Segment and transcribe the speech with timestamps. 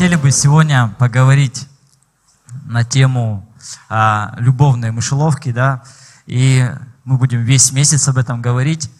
[0.00, 1.68] хотели бы сегодня поговорить
[2.64, 3.46] на тему
[3.90, 5.82] а, любовной мышеловки, да,
[6.24, 6.66] и
[7.04, 8.90] мы будем весь месяц об этом говорить.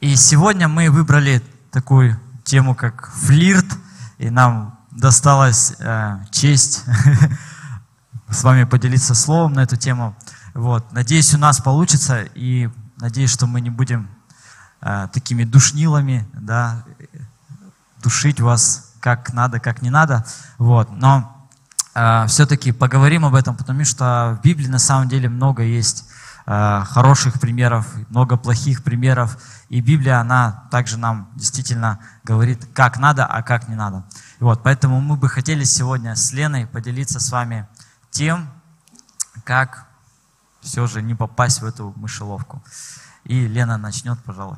[0.00, 3.66] И сегодня мы выбрали такую тему, как флирт,
[4.18, 6.82] и нам досталась а, честь
[8.28, 10.16] с вами поделиться словом на эту тему.
[10.54, 10.90] Вот.
[10.90, 14.08] Надеюсь, у нас получится, и надеюсь, что мы не будем
[14.80, 16.84] а, такими душнилами, да,
[18.02, 20.24] душить вас как надо, как не надо.
[20.58, 20.90] Вот.
[20.90, 21.48] Но
[21.94, 26.08] э, все-таки поговорим об этом, потому что в Библии на самом деле много есть
[26.46, 29.38] э, хороших примеров, много плохих примеров.
[29.68, 34.04] И Библия, она также нам действительно говорит, как надо, а как не надо.
[34.40, 37.66] И вот, поэтому мы бы хотели сегодня с Леной поделиться с вами
[38.10, 38.48] тем,
[39.44, 39.86] как
[40.60, 42.62] все же не попасть в эту мышеловку.
[43.24, 44.56] И Лена начнет, пожалуй.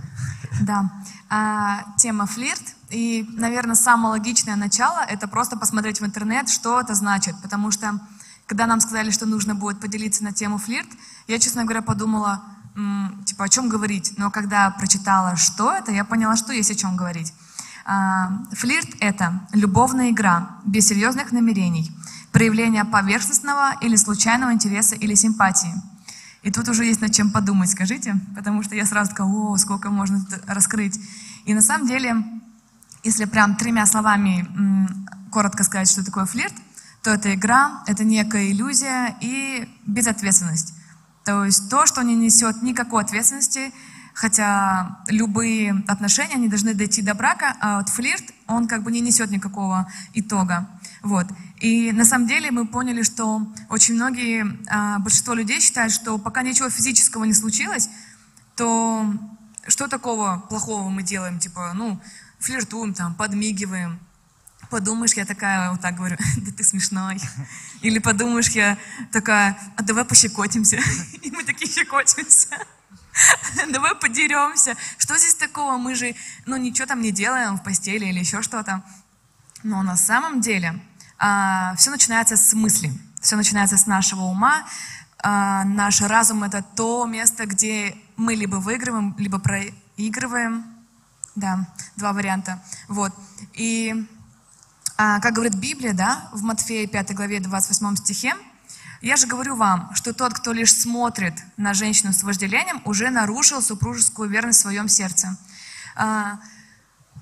[0.60, 0.90] Да.
[1.32, 2.62] А, тема флирт.
[2.90, 7.36] И, наверное, самое логичное начало– это просто посмотреть в интернет, что это значит.
[7.40, 8.00] Потому что,
[8.46, 10.88] когда нам сказали, что нужно будет поделиться на тему флирт,
[11.28, 12.42] я, честно говоря, подумала,
[13.24, 14.14] типа, о чем говорить.
[14.16, 17.32] Но когда прочитала, что это, я поняла, что есть о чем говорить.
[17.86, 21.96] А, флирт– это любовная игра, без серьезных намерений,
[22.32, 25.72] проявление поверхностного или случайного интереса или симпатии–
[26.42, 29.90] и тут уже есть над чем подумать, скажите, потому что я сразу такая, о, сколько
[29.90, 30.98] можно раскрыть.
[31.44, 32.16] И на самом деле,
[33.04, 34.48] если прям тремя словами
[35.30, 36.54] коротко сказать, что такое флирт,
[37.02, 40.74] то это игра, это некая иллюзия и безответственность.
[41.24, 43.72] То есть то, что не несет никакой ответственности,
[44.14, 49.00] хотя любые отношения, они должны дойти до брака, а вот флирт, он как бы не
[49.00, 50.68] несет никакого итога.
[51.02, 51.26] Вот.
[51.60, 56.42] И на самом деле мы поняли, что очень многие, а, большинство людей считают, что пока
[56.42, 57.90] ничего физического не случилось,
[58.56, 59.06] то
[59.68, 61.38] что такого плохого мы делаем?
[61.38, 62.00] Типа, ну,
[62.38, 64.00] флиртуем, там, подмигиваем.
[64.70, 67.20] Подумаешь, я такая, вот так говорю, да ты смешной.
[67.82, 68.78] Или подумаешь, я
[69.12, 70.78] такая, а давай пощекотимся.
[71.22, 72.48] И мы такие щекотимся.
[73.70, 74.76] Давай подеремся.
[74.96, 75.76] Что здесь такого?
[75.76, 76.14] Мы же,
[76.46, 78.82] ну, ничего там не делаем в постели или еще что-то.
[79.62, 80.80] Но на самом деле
[81.22, 84.64] а, все начинается с мысли, все начинается с нашего ума.
[85.22, 90.64] А, наш разум— это то место, где мы либо выигрываем, либо проигрываем.
[91.36, 92.62] Да, два варианта.
[92.88, 93.12] Вот.
[93.52, 94.08] И,
[94.96, 98.34] а, как говорит Библия, да, в Матфея 5 главе 28 стихе,
[99.02, 103.60] «Я же говорю вам, что тот, кто лишь смотрит на женщину с вожделением, уже нарушил
[103.60, 105.36] супружескую верность в своем сердце».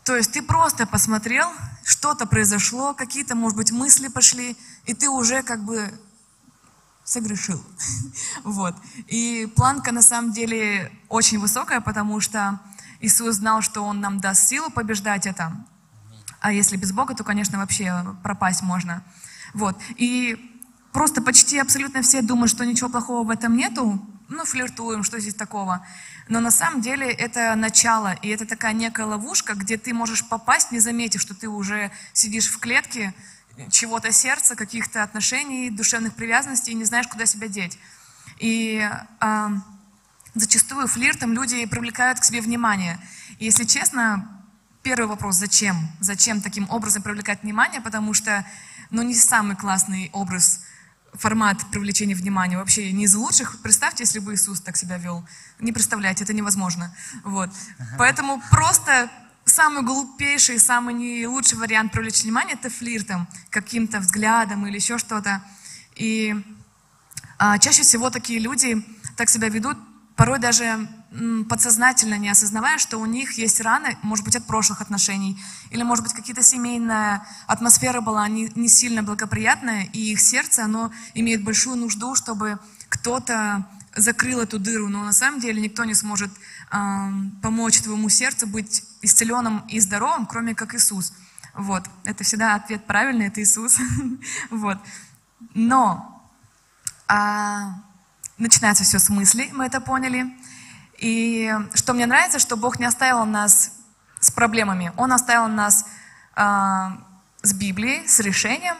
[0.09, 1.53] То есть ты просто посмотрел,
[1.89, 5.91] что-то произошло, какие-то, может быть, мысли пошли, и ты уже как бы
[7.03, 7.65] согрешил.
[8.45, 8.77] Вот.
[9.07, 12.61] И планка на самом деле очень высокая, потому что
[13.01, 15.65] Иисус знал, что Он нам даст силу побеждать это.
[16.41, 19.03] А если без Бога, то, конечно, вообще пропасть можно.
[19.55, 19.81] Вот.
[19.97, 20.37] И
[20.93, 23.99] просто почти абсолютно все думают, что ничего плохого в этом нету.
[24.29, 25.87] Ну, флиртуем, что здесь такого.
[26.29, 30.71] Но на самом деле это начало, и это такая некая ловушка, где ты можешь попасть,
[30.71, 33.15] не заметив, что ты уже сидишь в клетке
[33.71, 37.79] чего-то сердца, каких-то отношений, душевных привязанностей, и не знаешь, куда себя деть.
[38.39, 38.87] И
[39.21, 39.49] э,
[40.35, 43.01] зачастую флиртом люди привлекают к себе внимание.
[43.39, 44.29] И если честно,
[44.83, 45.89] первый вопрос, зачем?
[46.01, 47.81] Зачем таким образом привлекать внимание?
[47.81, 48.45] Потому что,
[48.91, 50.61] ну, не самый классный образ–
[51.19, 53.61] формат привлечения внимания вообще не из лучших.
[53.63, 55.27] Представьте, если бы Иисус так себя вел.
[55.59, 56.95] Не представляйте, это невозможно.
[57.25, 57.51] Вот.
[57.99, 59.11] Поэтому просто
[59.45, 65.43] самый глупейший, самый не лучший вариант привлечь внимание– это флиртом, каким-то взглядом или еще что-то.
[65.97, 66.37] И
[67.39, 68.85] а, чаще всего такие люди
[69.17, 69.77] так себя ведут,
[70.17, 70.89] порой даже
[71.49, 76.05] подсознательно не осознавая, что у них есть раны, может быть, от прошлых отношений, или, может
[76.05, 81.77] быть, какие-то семейная атмосфера была не, не сильно благоприятная, и их сердце, оно имеет большую
[81.77, 82.59] нужду, чтобы
[82.89, 86.77] кто-то закрыл эту дыру, но на самом деле никто не сможет э,
[87.43, 91.13] помочь твоему сердцу быть исцеленным и здоровым, кроме как Иисус.
[91.55, 93.79] Вот, это всегда ответ правильный, это Иисус.
[94.51, 94.79] вот.
[95.55, 96.23] Но
[97.09, 97.81] а,
[98.37, 100.38] начинается все с мыслей, мы это поняли.
[100.99, 103.73] И что мне нравится, что Бог не оставил нас
[104.21, 104.93] с проблемами.
[104.97, 105.87] Он оставил нас
[106.37, 106.41] э,
[107.43, 108.77] с Библией, с решением.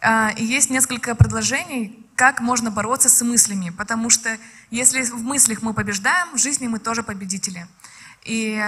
[0.00, 3.70] Э, и есть несколько предложений, как можно бороться с мыслями.
[3.70, 4.38] Потому что
[4.70, 7.66] если в мыслях мы побеждаем, в жизни мы тоже победители.
[8.24, 8.62] И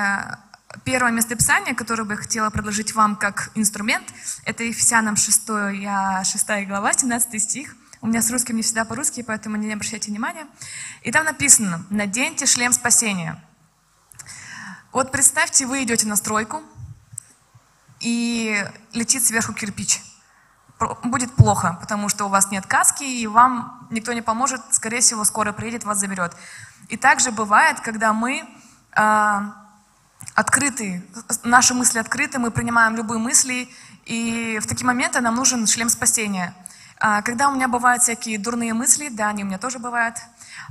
[0.84, 4.06] первое местописание, которое бы я хотела предложить вам как инструмент,
[4.44, 7.76] это Ефесянам 6, 6 глава, 17 стих.
[8.02, 10.46] У меня с русским не всегда по-русски, поэтому не обращайте внимания.
[11.02, 13.42] И там написано, наденьте шлем спасения.
[14.92, 16.62] Вот представьте, вы идете на стройку,
[18.00, 20.00] и летит сверху кирпич.
[21.04, 25.24] будет плохо, потому что у вас нет каски, и вам никто не поможет, скорее всего,
[25.24, 26.34] скоро приедет, вас заберет.
[26.88, 28.48] И также бывает, когда мы
[28.92, 29.54] а,
[30.34, 31.04] открыты,
[31.44, 33.68] наши мысли открыты, мы принимаем любые мысли,
[34.06, 36.54] и в такие моменты нам нужен шлем спасения.
[37.00, 40.16] А, Когда у меня бывают всякие дурные мысли, да, они у меня тоже бывают,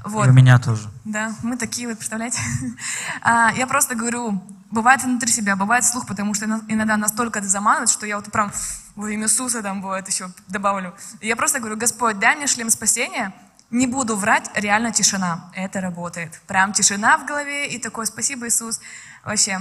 [0.05, 0.89] вот, И у меня тоже.
[1.03, 2.39] да, мы такие вот, представляете?
[3.21, 4.41] А, Я просто говорю,
[4.71, 8.31] бывает внутри себя, бывает слух, потому что ино- иногда настолько это заманивает, что я вот
[8.31, 8.51] прям
[8.95, 10.93] во имя Иисуса там бывает еще добавлю.
[11.21, 13.33] Я просто говорю, Господь, дай мне шлем спасения,
[13.71, 15.49] не буду врать, реально тишина.
[15.55, 16.39] Это работает.
[16.47, 18.79] Прям тишина в голове и такой, спасибо, Иисус.
[19.23, 19.59] Вообще.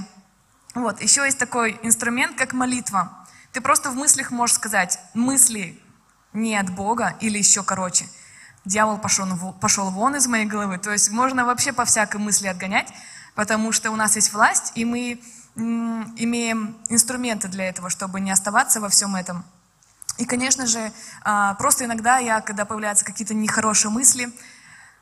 [0.74, 3.26] Вот, еще есть такой инструмент, как молитва.
[3.52, 5.80] Ты просто в мыслях можешь сказать, мысли
[6.32, 8.06] не от Бога или еще короче.
[8.64, 9.26] Дьявол пошел,
[9.60, 10.78] пошел вон из моей головы.
[10.78, 12.92] То есть можно вообще по всякой мысли отгонять,
[13.34, 15.20] потому что у нас есть власть, и мы
[15.56, 19.44] имеем инструменты для этого, чтобы не оставаться во всем этом.
[20.18, 20.92] И, конечно же,
[21.22, 24.28] а, просто иногда я, когда появляются какие-то нехорошие мысли,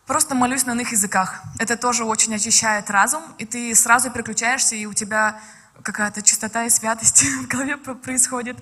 [0.07, 1.43] просто молюсь на иных языках.
[1.59, 5.41] Это тоже очень очищает разум, и ты сразу переключаешься, и у тебя
[5.87, 8.59] какая-то чистота и святость в голове про- происходит.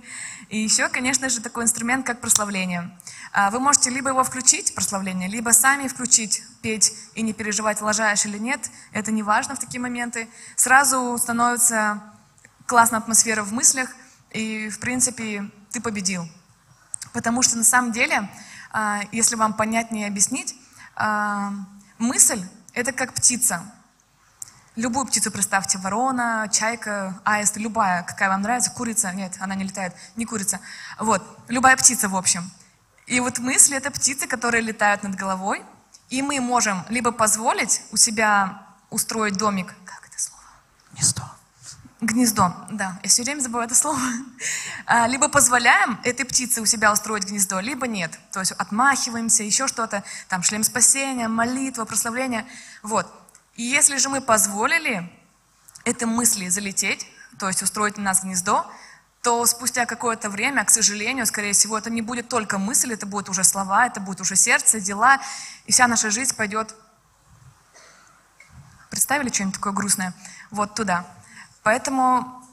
[0.51, 2.97] И еще, конечно же, такой инструмент, как прославление.
[3.33, 8.27] А, Вы можете либо его включить, прославление, либо сами включить, петь и не переживать, лажаешь
[8.27, 8.71] или нет.
[8.93, 10.29] Это не важно в такие моменты.
[10.55, 12.03] Сразу становится
[12.67, 13.89] классная атмосфера в мыслях,
[14.31, 16.29] и, в принципе, ты победил.
[17.15, 18.29] Потому что на самом деле,
[18.71, 20.55] а, если вам понятнее объяснить,
[20.95, 21.53] а,
[21.99, 22.43] мысль—
[22.75, 23.63] это как птица.
[24.77, 29.95] Любую птицу представьте, ворона, чайка, аист, любая, какая вам нравится, курица, нет, она не летает,
[30.17, 30.59] не курица.
[30.99, 32.51] Вот, любая птица, в общем.
[33.07, 35.63] И вот мысли— это птицы, которые летают над головой,
[36.11, 40.43] и мы можем либо позволить у себя устроить домик, как это слово?
[40.93, 41.23] Гнездо.
[42.01, 44.01] Гнездо, да, я все время забываю это слово.
[44.87, 48.19] А, Либо позволяем этой птице у себя устроить гнездо, либо нет.
[48.33, 52.45] То есть отмахиваемся, еще что-то, там шлем спасения, молитва, прославление.
[52.83, 53.07] Вот.
[53.57, 55.11] И если же мы позволили
[55.85, 57.07] этой мысли залететь,
[57.39, 58.71] то есть устроить на нас гнездо,
[59.23, 63.29] то спустя какое-то время, к сожалению, скорее всего, это не будет только мысль, это будут
[63.29, 65.19] уже слова, это будет уже сердце, дела,
[65.67, 66.75] и вся наша жизнь пойдет
[68.95, 70.15] Представили что-нибудь такое грустное?
[70.53, 71.05] Вот туда.
[71.65, 72.47] Поэтому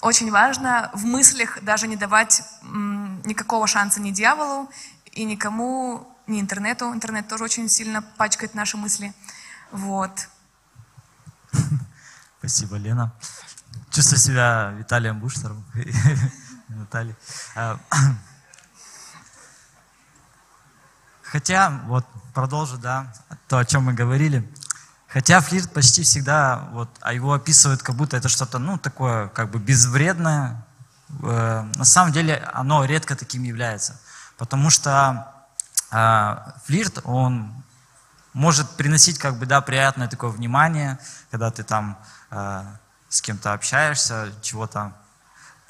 [0.00, 2.42] очень важно в мыслях даже не давать
[3.24, 4.68] никакого шанса ни дьяволу
[5.12, 6.92] и никому, ни интернету.
[6.92, 9.14] Интернет тоже очень сильно пачкает наши мысли.
[9.70, 10.28] Вот.
[12.38, 13.12] Спасибо, Лена.
[13.90, 15.64] Чувствую себя Виталием Буштаром.
[16.68, 17.14] Натальей.
[17.54, 17.78] А,
[21.22, 23.12] Хотя, вот продолжу, да,
[23.48, 24.48] то, о чем мы говорили.
[25.08, 29.50] Хотя флирт почти всегда, вот, а его описывают, как будто это что-то, ну, такое, как
[29.50, 30.64] бы безвредное.
[31.22, 34.00] Э, на самом деле оно редко таким является.
[34.36, 35.32] Потому что
[35.90, 37.52] э, флирт, он
[38.36, 40.98] может приносить как бы, да, приятное такое внимание,
[41.30, 41.98] когда ты там
[42.30, 42.64] э,
[43.08, 44.92] с кем-то общаешься, чего-то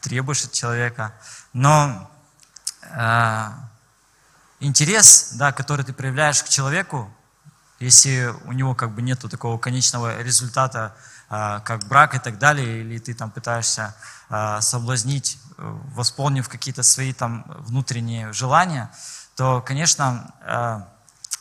[0.00, 1.14] требуешь от человека.
[1.52, 2.10] Но
[2.82, 3.50] э,
[4.58, 7.08] интерес, да, который ты проявляешь к человеку,
[7.78, 10.96] если у него как бы нету такого конечного результата,
[11.30, 13.94] э, как брак и так далее, или ты там пытаешься
[14.28, 18.90] э, соблазнить, э, восполнив какие-то свои там внутренние желания,
[19.36, 20.95] то, конечно, э,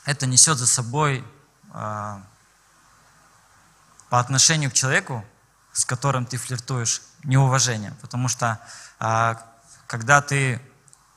[0.05, 1.23] это несет за собой
[1.73, 2.19] э,
[4.09, 5.25] по отношению к человеку,
[5.73, 7.93] с которым ты флиртуешь, неуважение.
[8.01, 8.59] Потому что
[8.99, 9.35] э,
[9.87, 10.61] когда ты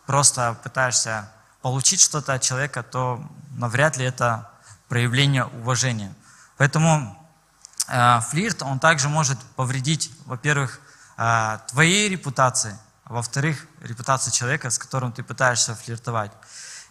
[0.07, 1.31] просто пытаешься
[1.61, 4.51] получить что-то от человека, то навряд ли это
[4.89, 6.15] проявление уважения.
[6.57, 7.15] Поэтому
[7.89, 10.81] э, флирт, он также может повредить, во-первых,
[11.19, 16.33] э, твоей репутации, а во-вторых, репутации человека, с которым ты пытаешься флиртовать.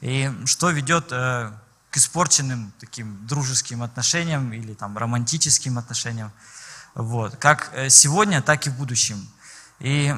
[0.02, 1.52] И что ведет э,
[1.92, 6.32] к испорченным таким дружеским отношениям или там романтическим отношениям,
[6.96, 9.28] вот, как э, сегодня, так и в будущем.
[9.80, 10.16] И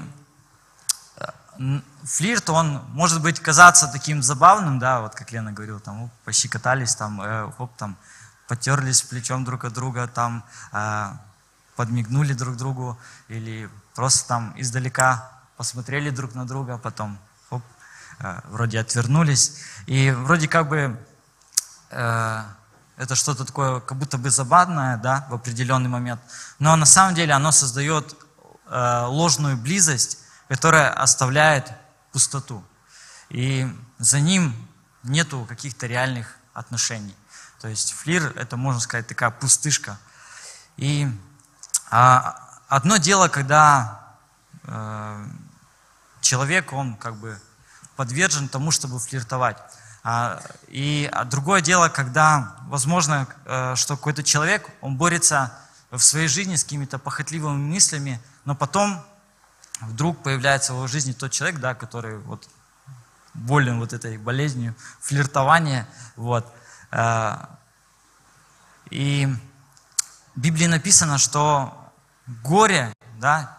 [1.17, 6.11] э, флирт, он может быть казаться таким забавным, да, вот как Лена говорила, там, оп,
[6.25, 7.97] пощекотались, там, э, оп, там,
[8.47, 11.11] потерлись плечом друг от друга, там, э,
[11.75, 12.97] подмигнули друг другу,
[13.27, 17.61] или просто там издалека посмотрели друг на друга, потом, оп,
[18.19, 20.97] э, вроде отвернулись, и вроде как бы
[21.89, 22.43] э,
[22.97, 26.19] это что-то такое, как будто бы забавное, да, в определенный момент.
[26.59, 28.15] Но на самом деле оно создает
[28.67, 31.71] э, ложную близость, которая оставляет
[32.11, 32.63] пустоту.
[33.29, 33.67] И
[33.99, 34.53] за ним
[35.03, 37.15] нету каких-то реальных отношений.
[37.61, 39.97] То есть флир это, можно сказать, такая пустышка.
[40.77, 41.07] И
[41.89, 44.15] а, одно дело, когда
[44.63, 45.25] э,
[46.21, 47.39] человек, он как бы
[47.95, 49.57] подвержен тому, чтобы флиртовать.
[50.03, 55.51] А, И а другое дело, когда, возможно, э, что какой-то человек, он борется
[55.91, 59.03] в своей жизни с какими-то похотливыми мыслями, но потом
[59.81, 62.47] вдруг появляется в его жизни тот человек, да, который вот
[63.33, 66.45] болен вот этой болезнью флиртования, вот.
[66.91, 67.37] Э,
[68.91, 69.27] И
[70.35, 71.91] в Библии написано, что
[72.43, 73.57] горе, да,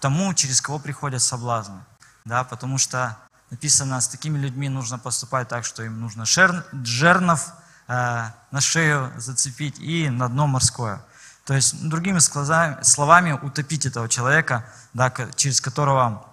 [0.00, 1.84] тому, через кого приходят соблазны,
[2.24, 3.16] да, потому что
[3.50, 7.52] написано, с такими людьми нужно поступать так, что им нужно жернов
[7.88, 11.00] э, на шею зацепить и на дно морское.
[11.44, 16.26] То есть, ну, другими словами, утопить этого человека, да, через которого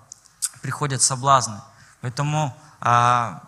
[0.61, 1.61] приходят соблазны.
[2.01, 3.41] Поэтому а,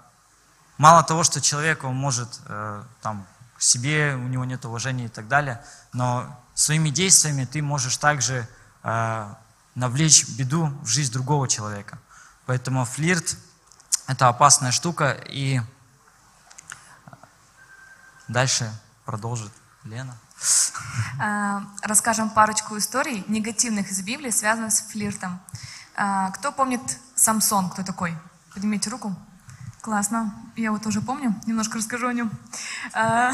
[0.78, 5.10] мало того, что человек он может э, там к себе, у него нет уважения и
[5.10, 8.48] так далее, но своими действиями ты можешь также
[8.84, 9.34] э,
[9.76, 12.00] навлечь беду в жизнь другого человека.
[12.46, 13.36] Поэтому флирт–
[14.08, 15.62] это опасная штука, и
[18.28, 18.72] дальше
[19.06, 19.52] продолжит
[19.84, 20.18] Лена.
[21.20, 25.40] А, Расскажем парочку историй негативных из Библии, связанных с флиртом.
[25.96, 26.82] А, Кто помнит
[27.16, 27.70] Самсон?
[27.70, 28.16] Кто такой?
[28.54, 29.16] Поднимите руку.
[29.82, 30.34] Классно.
[30.56, 31.36] Я вот тоже помню.
[31.46, 32.32] Немножко расскажу о нем.
[32.94, 33.32] А,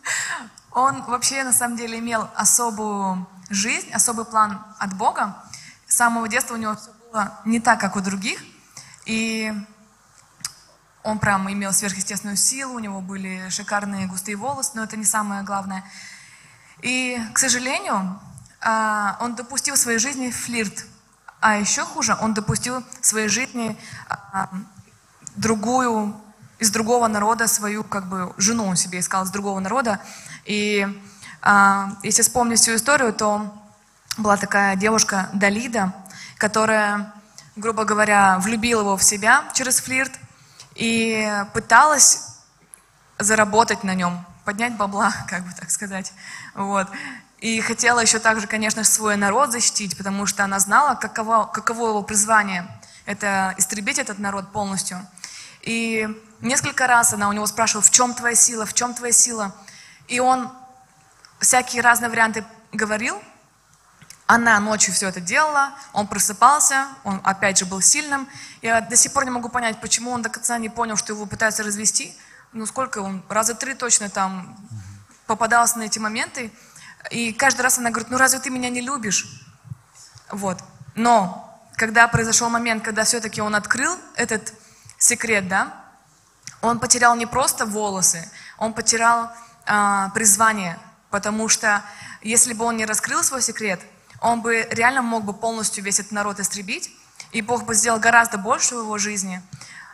[0.72, 5.42] Он вообще на самом деле имел особую жизнь, особый план от Бога.
[5.86, 8.38] С самого детства у него все было не так, как у других.
[9.06, 9.54] И
[11.06, 15.44] он прям имел сверхъестественную силу, у него были шикарные густые волосы, но это не самое
[15.44, 15.84] главное.
[16.82, 18.20] И, к сожалению,
[18.60, 20.84] а, он допустил в своей жизни флирт.
[21.40, 24.50] А еще хуже, он допустил в своей жизни а,
[25.36, 26.20] другую,
[26.58, 30.00] из другого народа свою как бы жену он себе искал из другого народа.
[30.44, 30.86] И
[31.40, 33.54] а, если вспомнить всю историю, то
[34.18, 35.94] была такая девушка Далида,
[36.36, 37.14] которая,
[37.54, 40.12] грубо говоря, влюбила его в себя через флирт
[40.76, 42.20] и пыталась
[43.18, 46.12] заработать на нем, поднять бабла, как бы так сказать.
[46.54, 46.88] Вот.
[47.38, 52.02] И хотела еще также, конечно, свой народ защитить, потому что она знала, каково, каково его
[52.02, 52.66] призвание.
[53.04, 55.06] Это истребить этот народ полностью.
[55.62, 56.08] И
[56.40, 59.54] несколько раз она у него спрашивала, в чем твоя сила, в чем твоя сила.
[60.08, 60.50] И он
[61.40, 63.20] всякие разные варианты говорил.
[64.26, 68.28] Она ночью все это делала, он просыпался, он опять же был сильным.
[68.66, 71.24] Я до сих пор не могу понять, почему он до конца не понял, что его
[71.24, 72.16] пытаются развести.
[72.52, 74.56] Ну сколько он, раза три точно там
[75.28, 76.50] попадался на эти моменты.
[77.12, 79.24] И каждый раз она говорит, ну разве ты меня не любишь?
[80.32, 80.58] Вот.
[80.96, 84.52] Но когда произошел момент, когда все-таки он открыл этот
[84.98, 85.72] секрет, да,
[86.60, 89.30] он потерял не просто волосы, он потерял
[89.64, 90.76] а, призвание,
[91.12, 91.84] потому что
[92.20, 93.80] если бы он не раскрыл свой секрет,
[94.20, 96.90] он бы реально мог бы полностью весь этот народ истребить,
[97.32, 99.42] и Бог бы сделал гораздо больше в его жизни.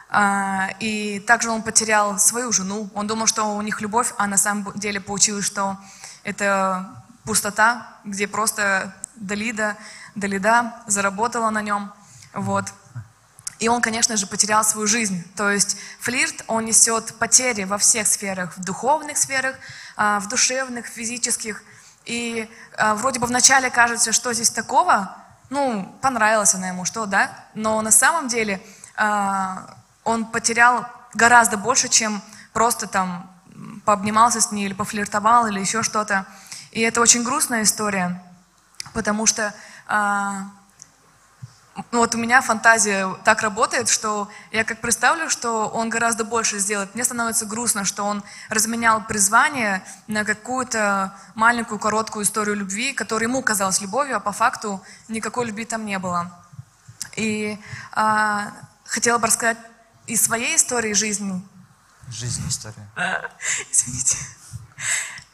[0.08, 2.90] А, И также он потерял свою жену.
[2.94, 5.78] Он думал, что у них любовь, а на самом деле получилось, что
[6.22, 9.76] это пустота, где просто Далида,
[10.14, 11.92] Далида заработала на нем.
[12.34, 12.66] Вот.
[13.58, 15.24] И он, конечно же, потерял свою жизнь.
[15.36, 19.56] То есть флирт, он несет потери во всех сферах, в духовных сферах,
[19.96, 21.62] а, в душевных, физических.
[22.04, 25.16] И а, вроде бы вначале кажется, что здесь такого,
[25.52, 27.30] ну, понравилась она ему, что, да?
[27.54, 28.62] Но на самом деле
[28.96, 32.22] а, он потерял гораздо больше, чем
[32.54, 33.30] просто там
[33.84, 36.24] пообнимался с ней или пофлиртовал или еще что-то.
[36.70, 38.22] И это очень грустная история,
[38.94, 39.54] потому что
[39.86, 40.46] ну
[41.90, 46.94] вот у меня фантазия так работает, что я как представлю, что он гораздо больше сделает.
[46.94, 53.42] Мне становится грустно, что он разменял призвание на какую-то маленькую, короткую историю любви, которая ему
[53.42, 56.30] казалась любовью, а по факту никакой любви там не было.
[57.16, 57.58] И
[57.92, 58.52] а,
[58.84, 59.58] хотела бы рассказать
[60.06, 61.42] из своей истории жизни,
[62.10, 62.86] Жизнь история.
[63.70, 64.18] извините,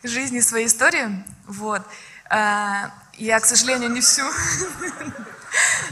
[0.04, 1.25] жизни своей истории.
[1.47, 1.83] Вот.
[2.30, 4.23] А, Я, к сожалению, не всю.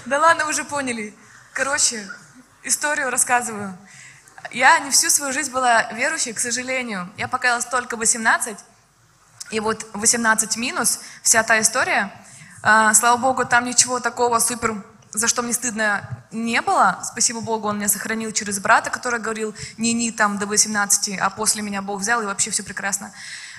[0.07, 1.13] Да ладно, уже поняли.
[1.53, 2.09] Короче,
[2.63, 3.77] историю рассказываю.
[4.53, 7.13] Я не всю свою жизнь была верующей, к сожалению.
[7.17, 8.57] Я покаялась только 18.
[9.51, 12.13] И вот 18 минус, вся та история.
[12.63, 17.01] а, Слава Богу, там ничего такого супер, за что мне стыдно, не было.
[17.03, 21.63] Спасибо Богу, он меня сохранил через брата, который говорил, не-не, там до 18, а после
[21.63, 23.13] меня Бог взял, и вообще все прекрасно.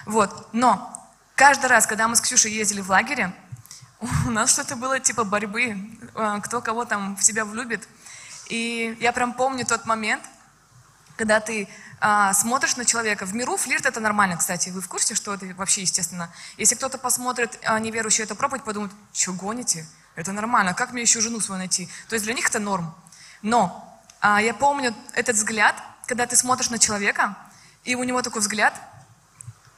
[0.05, 0.47] Вот.
[0.53, 0.93] Но
[1.35, 3.33] каждый раз, когда мы с Ксюшей ездили в лагере,
[3.99, 5.75] у нас что-то было типа борьбы,
[6.15, 7.87] э, кто кого там в себя влюбит.
[8.49, 10.23] И я прям помню тот момент,
[11.17, 11.67] когда ты
[11.99, 13.25] а, смотришь на человека.
[13.25, 14.69] В миру флирт это нормально, кстати.
[14.69, 16.31] Вы в курсе, что это вообще естественно?
[16.57, 19.85] Если кто-то посмотрит а, неверующий эту проповедь, подумает, что гоните?
[20.15, 21.89] Это нормально, как мне еще жену свою найти?
[22.07, 22.93] То есть для них это норм.
[23.41, 23.83] Но
[24.19, 25.75] А, я помню этот взгляд,
[26.07, 27.35] когда ты смотришь на человека,
[27.83, 28.73] и у него такой взгляд,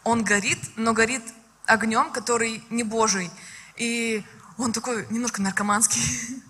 [0.03, 1.23] он горит, но горит
[1.65, 3.29] огнем, который не Божий.
[3.79, 4.24] И
[4.57, 6.01] он такой немножко наркоманский.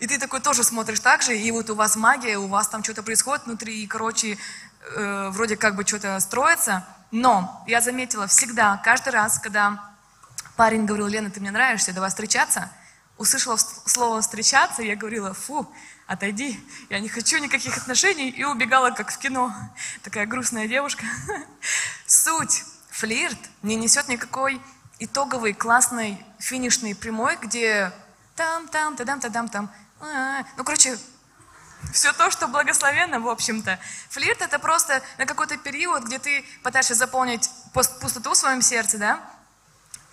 [0.00, 2.84] И ты такой тоже смотришь так же, и вот у вас магия, у вас там
[2.84, 4.38] что-то происходит внутри, и, короче,
[4.94, 6.86] э, вроде как бы что-то строится.
[7.10, 9.82] Но я заметила всегда, каждый раз, когда
[10.56, 12.70] парень говорил, Лена, ты мне нравишься, давай встречаться,
[13.16, 15.66] услышала слово «встречаться», я говорила, фу,
[16.06, 16.60] отойди,
[16.90, 19.52] я не хочу никаких отношений, и убегала, как в кино.
[20.02, 21.04] Такая грустная девушка.
[22.06, 24.60] Суть, флирт не несет никакой
[24.98, 27.92] итоговый, классный, финишный прямой, где
[28.36, 29.70] там-там, тадам-тадам, там.
[30.00, 30.98] А, ну, короче,
[31.92, 33.78] все то, что благословенно, в общем-то.
[34.10, 39.20] Флирт это просто на какой-то период, где ты пытаешься заполнить пустоту в своем сердце, да?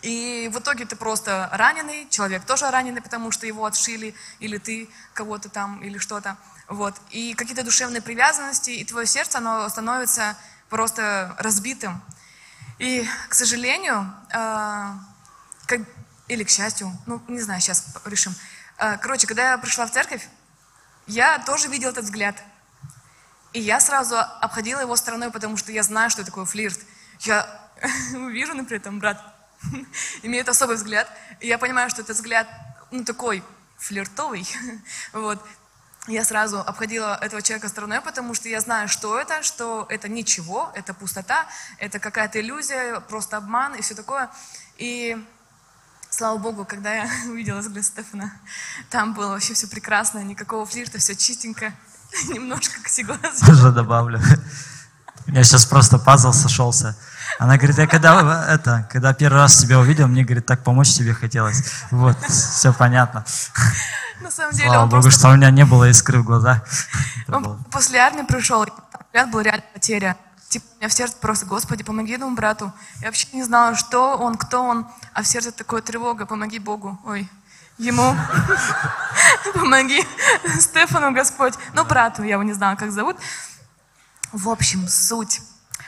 [0.02, 4.88] И в итоге ты просто раненый, человек тоже раненый, потому что его отшили, или ты
[5.14, 6.38] кого-то там, или что-то.
[6.68, 6.96] Вот.
[7.10, 10.38] И какие-то душевные привязанности, и твое сердце, оно становится
[10.70, 12.02] просто разбитым.
[12.78, 14.94] И, к сожалению, э,
[15.66, 15.82] как,
[16.28, 18.36] или к счастью, ну, не знаю, сейчас решим.
[18.78, 20.28] Э, короче, когда я пришла в церковь,
[21.08, 22.42] я тоже видела этот взгляд.
[23.54, 26.80] И я сразу обходила его стороной, потому что я знаю, что такое флирт.
[27.22, 27.48] Я
[28.12, 29.22] вижу, например, там брат
[30.24, 31.10] имеет особый взгляд.
[31.40, 32.48] И я понимаю, что этот взгляд,
[32.92, 33.44] ну, такой
[33.78, 34.46] флиртовый.
[35.14, 35.42] вот.
[36.08, 40.72] Я сразу обходила этого человека стороной, потому что я знаю, что это, что это ничего,
[40.76, 41.46] это пустота,
[41.80, 44.30] это какая-то иллюзия, просто обман и все такое.
[44.78, 45.18] И
[46.12, 48.32] слава Богу, когда я увидела взгляд Стефана,
[48.92, 51.74] там было вообще все прекрасно, никакого флирта, все чистенько,
[52.30, 53.48] немножко косиглазие.
[53.48, 54.22] Тоже добавлю.
[55.28, 56.96] У меня сейчас просто пазл сошелся.
[57.40, 61.14] Она говорит, я когда, это, когда первый раз тебя увидел, мне, говорит, так помочь тебе
[61.16, 61.64] хотелось.
[61.90, 63.26] Вот, все понятно.
[64.22, 65.20] На самом деле, Слава он Богу, просто...
[65.20, 66.62] что у меня не было искры в глазах.
[67.28, 68.66] Он после армии пришел,
[69.16, 70.18] взгляд был реально потеря.
[70.50, 72.72] Типа, у меня в сердце просто, Господи, помоги этому брату.
[73.02, 77.00] Я вообще не знала, что он, кто он, а в сердце такое тревога, помоги Богу.
[77.06, 77.30] Ой,
[77.78, 78.16] ему.
[79.54, 80.06] Помоги
[80.60, 81.56] Стефану, Господь.
[81.74, 83.18] Ну, брату, я его не знала, как зовут.
[84.32, 85.42] В общем, суть.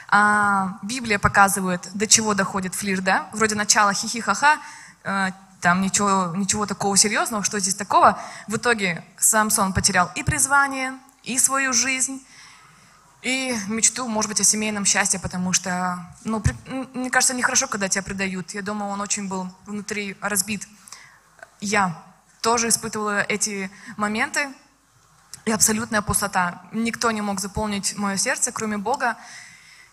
[0.09, 3.27] А, Библия показывает, до чего доходит флирт, да?
[3.33, 4.57] Вроде начала хихи-ха-ха,
[5.03, 8.19] э, там ничего, ничего такого серьезного, что здесь такого.
[8.47, 10.93] В итоге Самсон потерял и призвание,
[11.23, 12.25] и свою жизнь,
[13.21, 16.55] и мечту, может быть, о семейном счастье, потому что, ну, при-
[16.93, 18.51] мне кажется, нехорошо, когда тебя предают.
[18.51, 20.67] Я думаю, он очень был внутри разбит.
[21.59, 22.01] Я
[22.41, 24.53] тоже испытывала эти моменты,
[25.45, 26.61] и абсолютная пустота.
[26.73, 29.15] Никто не мог заполнить мое сердце, кроме Бога.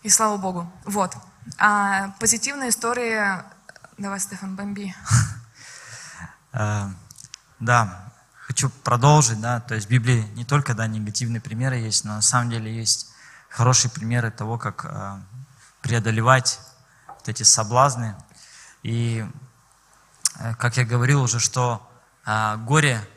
[0.03, 0.69] И слава Богу.
[0.83, 1.15] Вот.
[1.57, 3.45] А позитивная история...
[3.97, 4.93] Давай, Стефан, бомби.
[6.55, 6.89] Э,
[7.59, 8.11] Да,
[8.47, 12.21] хочу продолжить, да, то есть в Библии не только, да, негативные примеры есть, но на
[12.21, 13.11] самом деле есть
[13.49, 15.19] хорошие примеры того, как э,
[15.81, 16.59] преодолевать
[17.07, 18.15] вот эти соблазны.
[18.83, 19.25] И,
[20.39, 21.81] э, как я говорил уже, что
[22.65, 23.07] горе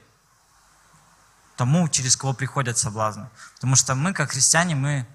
[1.56, 3.26] тому, через кого приходят соблазны.
[3.54, 5.06] Потому что мы, как христиане, мы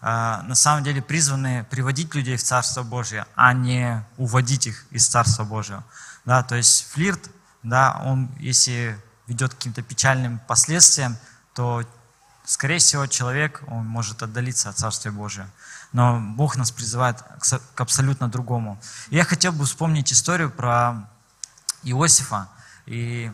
[0.00, 5.42] на самом деле призваны приводить людей в Царство Божье, а не уводить их из Царства
[5.42, 5.82] Божьего.
[6.24, 7.28] Да, то есть флирт,
[7.62, 11.16] да, он, если ведет к каким-то печальным последствиям,
[11.54, 11.82] то,
[12.44, 15.48] скорее всего, человек, он может отдалиться от Царствия Божия.
[15.92, 18.80] Но Бог нас призывает к со- к абсолютно другому.
[19.10, 21.08] Я хотел бы вспомнить историю про
[21.82, 22.48] Иосифа.
[22.86, 23.32] И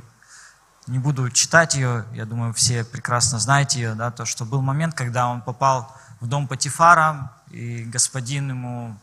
[0.87, 4.95] не буду читать ее, я думаю, все прекрасно знаете ее, да, то, что был момент,
[4.95, 8.99] когда он попал в дом Патифара, и господин ему,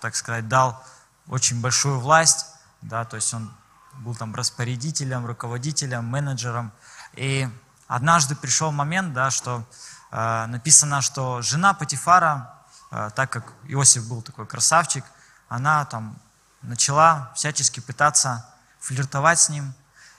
[0.00, 0.82] так сказать, дал
[1.26, 2.46] очень большую власть,
[2.82, 3.52] да, то есть он
[3.98, 6.72] был там распорядителем, руководителем, менеджером.
[7.14, 7.48] И
[7.86, 9.64] однажды пришел момент, да, что
[10.10, 12.54] э, написано, что жена Патифара,
[12.90, 15.04] э, так как Иосиф был такой красавчик,
[15.48, 16.16] она там
[16.62, 18.46] начала всячески пытаться
[18.80, 19.74] флиртовать с ним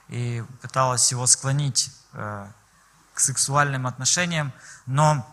[0.09, 2.47] и пыталась его склонить э,
[3.13, 4.53] к сексуальным отношениям.
[4.85, 5.27] Но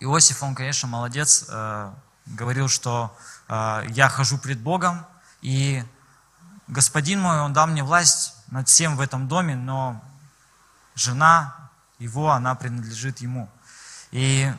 [0.00, 1.92] Иосиф, он, конечно, молодец, э,
[2.26, 3.16] говорил, что
[3.48, 5.06] э, я хожу пред Богом,
[5.42, 5.84] и
[6.70, 10.02] господин мой, он дал мне власть над всем в этом доме, но
[10.94, 13.50] жена его, она принадлежит ему.
[14.10, 14.52] И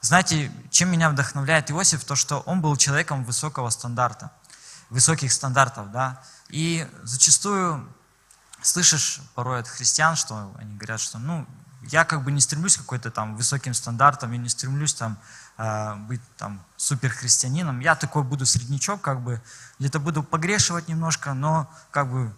[0.00, 4.30] знаете, чем меня вдохновляет Иосиф, то, что он был человеком высокого стандарта,
[4.90, 7.86] высоких стандартов, да, и зачастую
[8.62, 11.46] слышишь порой от христиан, что они говорят, что, ну,
[11.82, 15.18] я как бы не стремлюсь к какой-то там высоким стандартам, я не стремлюсь там
[16.06, 19.42] быть там суперхристианином, я такой буду среднячок, как бы,
[19.80, 22.32] где-то буду погрешивать немножко, но как бы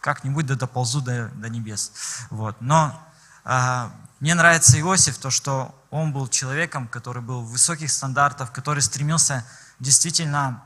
[0.00, 1.92] как-нибудь да доползу до, до небес.
[2.30, 2.56] Вот.
[2.60, 2.98] Но
[3.44, 9.44] а, мне нравится Иосиф, то, что он был человеком, который был высоких стандартов, который стремился
[9.78, 10.62] действительно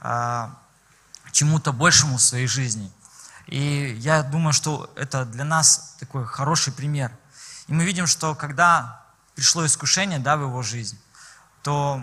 [0.00, 0.58] а,
[1.32, 2.90] чему-то большему в своей жизни.
[3.46, 7.12] И я думаю, что это для нас такой хороший пример.
[7.66, 9.02] И мы видим, что когда
[9.34, 10.98] пришло искушение да, в его жизнь,
[11.62, 12.02] то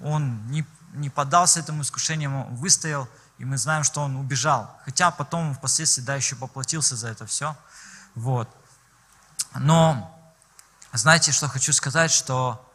[0.00, 4.78] он не, не поддался этому искушению, он выстоял, и мы знаем, что он убежал.
[4.84, 7.56] Хотя потом впоследствии да, еще поплатился за это все.
[8.14, 8.48] Вот.
[9.54, 10.16] Но
[10.92, 12.68] знаете, что хочу сказать, что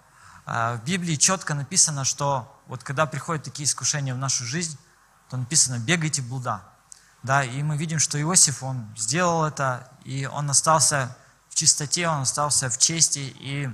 [0.45, 4.77] э, в Библии четко написано, что вот когда приходят такие искушения в нашу жизнь,
[5.29, 6.61] то написано «бегайте блуда».
[7.23, 11.17] Да, и мы видим, что Иосиф, он сделал это, и он остался
[11.49, 13.69] в чистоте, он остался в чести, и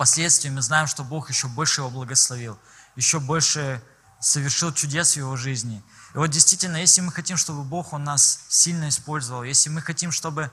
[0.00, 2.58] впоследствии мы знаем, что Бог еще больше его благословил,
[2.96, 3.82] еще больше
[4.18, 5.84] совершил чудес в его жизни.
[6.14, 10.10] И вот действительно, если мы хотим, чтобы Бог Он нас сильно использовал, если мы хотим,
[10.10, 10.50] чтобы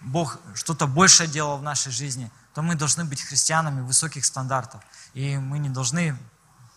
[0.00, 4.80] Бог что-то большее делал в нашей жизни, то мы должны быть христианами высоких стандартов.
[5.12, 6.16] И мы не должны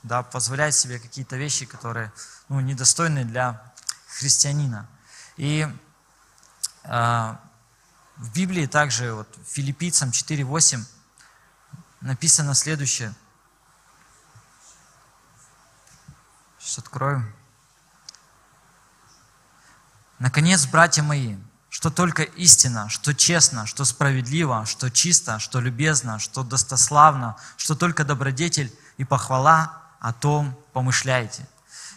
[0.02, 2.12] да, позволять себе какие-то вещи, которые
[2.50, 3.62] ну, недостойны для
[4.08, 4.90] христианина.
[5.36, 5.68] И
[6.84, 7.36] э,
[8.16, 10.84] в Библии также, вот, Филиппийцам 4.8
[12.02, 13.14] написано следующее.
[16.60, 17.34] Сейчас открою.
[20.20, 21.38] Наконец, братья мои,
[21.70, 28.04] что только истина, что честно, что справедливо, что чисто, что любезно, что достославно, что только
[28.04, 31.48] добродетель и похвала, о том помышляйте.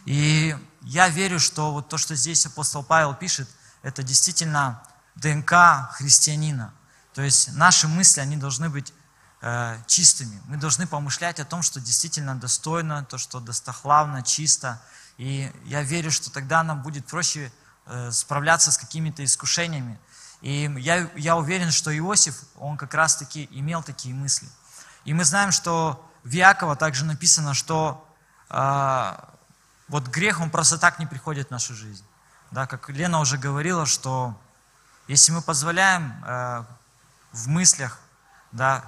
[0.05, 3.49] И я верю, что вот то, что здесь апостол Павел пишет,
[3.83, 4.83] это действительно
[5.15, 5.53] ДНК
[5.93, 6.73] христианина.
[7.15, 8.93] То есть наши мысли, они должны быть
[9.87, 10.41] чистыми.
[10.49, 14.83] Мы должны помышлять о том, что действительно достойно, то, что достохлавно, чисто.
[15.17, 17.51] И я верю, что тогда нам будет проще
[17.93, 19.99] Э, справляться с какими-то искушениями.
[20.43, 24.49] И я, я уверен, что Иосиф, он как раз-таки имел такие мысли.
[25.05, 28.07] И мы знаем, что в Иакова также написано, что
[28.49, 29.15] э,
[29.89, 32.05] вот грех, он просто так не приходит в нашу жизнь.
[32.53, 34.41] Да, как Лена уже говорила, что
[35.09, 36.65] если мы позволяем э,
[37.33, 37.99] в мыслях
[38.53, 38.85] да,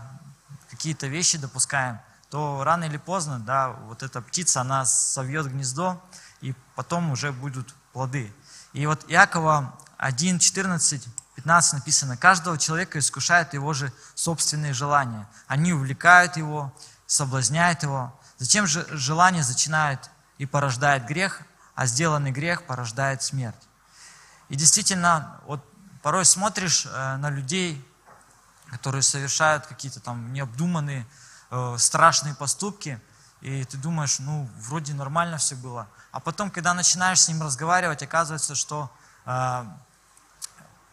[0.82, 6.02] какие-то вещи допускаем, то рано или поздно да, вот эта птица, она совьет гнездо,
[6.40, 8.34] и потом уже будут плоды.
[8.72, 15.28] И вот Иакова 1, 14, 15 написано, «Каждого человека искушают его же собственные желания.
[15.46, 16.74] Они увлекают его,
[17.06, 18.12] соблазняют его.
[18.38, 21.42] Затем же желание зачинает и порождает грех,
[21.76, 23.68] а сделанный грех порождает смерть».
[24.48, 25.64] И действительно, вот
[26.02, 27.80] порой смотришь э, на людей,
[28.72, 31.06] которые совершают какие-то там необдуманные,
[31.50, 33.00] э, страшные поступки,
[33.40, 38.02] и ты думаешь, ну, вроде нормально все было– а потом, когда начинаешь с ним разговаривать,
[38.02, 38.90] оказывается, что
[39.24, 39.64] э,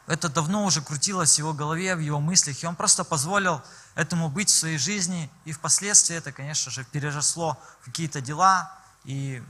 [0.07, 3.61] это давно уже крутилось в его голове, в его мыслях, и он просто позволил
[3.95, 8.71] этому быть в своей жизни, и впоследствии это, конечно же, переросло в какие-то дела,
[9.03, 9.43] и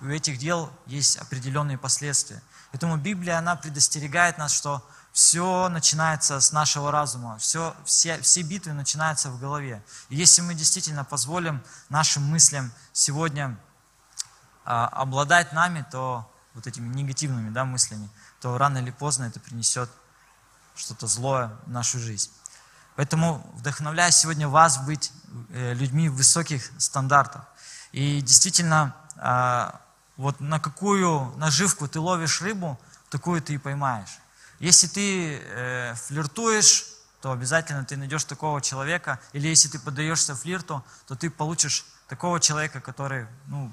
[0.00, 2.42] у этих дел есть определенные последствия.
[2.72, 8.72] Поэтому Библия, она предостерегает нас, что все начинается с нашего разума, все, все, все битвы
[8.72, 9.82] начинаются в голове.
[10.08, 13.58] И если мы действительно позволим нашим мыслям сегодня
[14.64, 18.08] а, обладать нами, то вот этими негативными да, мыслями,
[18.40, 19.90] то рано или поздно это принесет
[20.74, 22.30] что-то злое в нашу жизнь.
[22.96, 25.12] Поэтому вдохновляю сегодня вас быть
[25.50, 27.42] э, людьми высоких стандартов.
[27.92, 29.80] И действительно, а,
[30.16, 32.78] вот на какую наживку ты ловишь рыбу,
[33.10, 34.21] такую ты и поймаешь.
[34.62, 36.84] Если ты э, флиртуешь,
[37.20, 42.38] то обязательно ты найдешь такого человека, или если ты поддаешься флирту, то ты получишь такого
[42.38, 43.72] человека, который ну,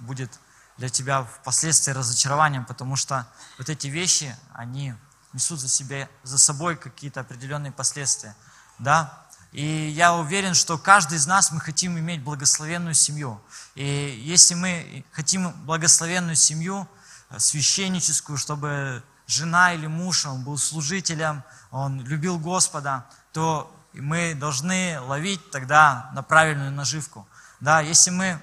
[0.00, 0.40] будет
[0.76, 4.94] для тебя впоследствии разочарованием, потому что вот эти вещи, они
[5.32, 8.34] несут за, себе, за собой какие-то определенные последствия.
[8.80, 9.24] Да?
[9.52, 13.40] И я уверен, что каждый из нас, мы хотим иметь благословенную семью.
[13.76, 16.88] И если мы хотим благословенную семью,
[17.30, 25.00] э, священническую, чтобы жена или муж, он был служителем, он любил Господа, то мы должны
[25.00, 27.26] ловить тогда на правильную наживку.
[27.60, 28.40] Да, если мы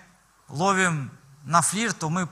[0.47, 1.11] ловим
[1.43, 2.27] на флирт, то мы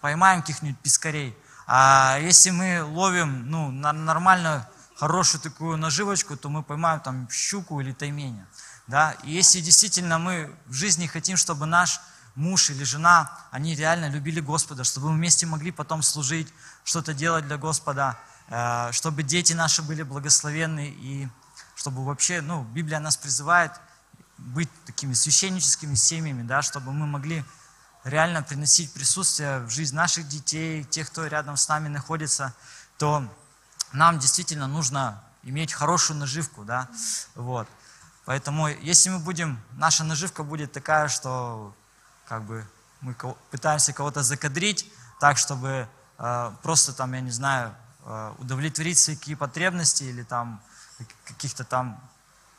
[0.00, 1.36] поймаем каких-нибудь пескарей.
[1.66, 7.80] А если мы ловим ну, на нормальную, хорошую такую наживочку, то мы поймаем там щуку
[7.80, 8.46] или тайменя.
[8.86, 9.12] Да?
[9.24, 12.00] И если действительно мы в жизни хотим, чтобы наш
[12.34, 16.52] муж или жена, они реально любили Господа, чтобы мы вместе могли потом служить,
[16.84, 18.18] что-то делать для Господа,
[18.48, 21.28] э, чтобы дети наши были благословенны и
[21.74, 23.72] чтобы вообще, ну, Библия нас призывает
[24.38, 27.44] быть такими священническими семьями, да, чтобы мы могли
[28.04, 32.54] реально приносить присутствие в жизнь наших детей, тех, кто рядом с нами находится,
[32.98, 33.26] то
[33.92, 36.88] нам действительно нужно иметь хорошую наживку, да,
[37.34, 37.68] вот.
[38.24, 41.74] Поэтому, если мы будем, наша наживка будет такая, что
[42.26, 42.66] как бы
[43.00, 43.14] мы
[43.50, 45.88] пытаемся кого-то закадрить так, чтобы
[46.62, 47.74] просто там, я не знаю,
[48.04, 50.62] э, удовлетворить свои какие потребности или там
[51.24, 52.00] каких-то там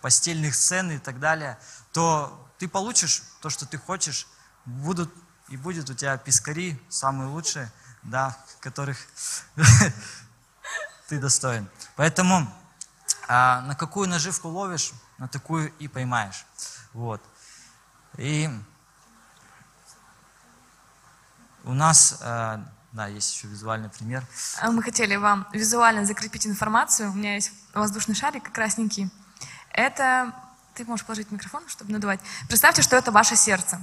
[0.01, 1.57] постельных сцен и так далее,
[1.91, 4.27] то ты получишь то, что ты хочешь,
[4.65, 5.13] будут
[5.49, 7.71] и будет у тебя пискари самые лучшие,
[8.03, 8.97] да, которых
[11.07, 11.69] ты достоин.
[11.95, 12.51] Поэтому
[13.27, 16.45] а, на какую наживку ловишь, на такую и поймаешь.
[16.93, 17.21] Вот.
[18.17, 18.49] И
[21.63, 22.63] у нас, а,
[22.95, 24.25] да, есть еще визуальный пример.
[24.61, 27.11] А мы хотели вам визуально закрепить информацию.
[27.11, 29.09] У меня есть воздушный шарик красненький.
[29.71, 30.33] Это,
[30.75, 32.21] ты можешь положить микрофон, чтобы надувать.
[32.47, 33.81] Представьте, что это ваше сердце.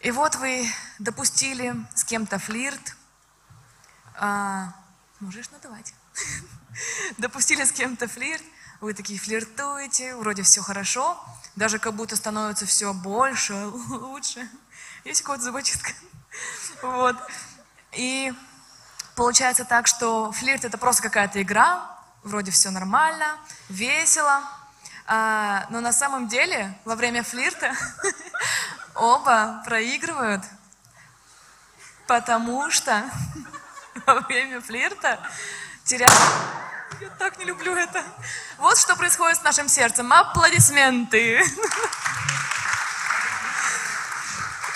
[0.00, 0.66] И вот вы
[0.98, 2.96] допустили с кем-то флирт.
[4.18, 4.72] А,
[5.20, 5.92] можешь надувать.
[7.18, 8.42] допустили с кем-то флирт,
[8.80, 11.22] вы такие флиртуете, вроде все хорошо,
[11.54, 13.52] даже как будто становится все больше,
[13.90, 14.48] лучше.
[15.04, 15.92] Есть какая-то зубочистка.
[16.82, 17.16] Вот.
[17.92, 18.32] И
[19.16, 21.86] получается так, что флирт это просто какая-то игра,
[22.22, 24.42] вроде все нормально, весело,
[25.06, 27.74] а, но на самом деле во время флирта
[28.94, 30.42] оба проигрывают,
[32.06, 33.04] потому что
[34.06, 35.18] во время флирта
[35.84, 36.12] теряют
[37.00, 38.04] я так не люблю это.
[38.58, 40.12] Вот что происходит с нашим сердцем.
[40.12, 41.42] Аплодисменты.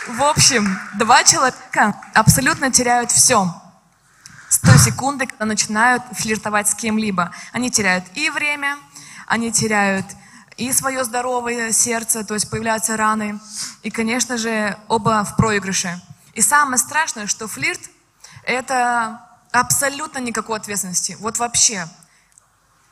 [0.07, 3.51] В общем, два человека абсолютно теряют все.
[4.51, 7.31] С секунды, когда начинают флиртовать с кем-либо.
[7.53, 8.77] Они теряют и время,
[9.27, 10.05] они теряют
[10.59, 13.41] и свое здоровое сердце, то есть появляются раны.
[13.83, 15.99] И, конечно же, оба в проигрыше.
[16.35, 17.81] И самое страшное, что флирт–
[18.45, 21.17] это абсолютно никакой ответственности.
[21.19, 21.89] Вот вообще.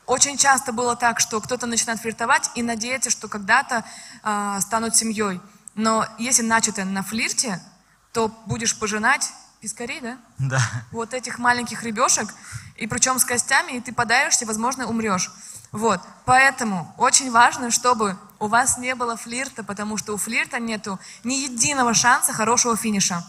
[0.07, 3.85] Очень часто было так, что кто-то начинает флиртовать и надеется, что когда-то
[4.25, 5.40] э, станут семьей.
[5.75, 7.61] Но если начато на флирте,
[8.13, 10.19] то будешь пожинать пискарей, да?
[10.39, 10.61] Да.
[10.91, 12.29] Вот этих маленьких ребешек,
[12.77, 15.31] и причем с костями, и ты подаешься, возможно, умрешь.
[15.71, 20.99] Вот, поэтому очень важно, чтобы у вас не было флирта, потому что у флирта нету
[21.25, 23.25] ни единого шанса хорошего финиша.